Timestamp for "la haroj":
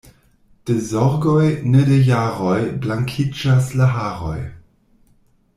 3.83-4.39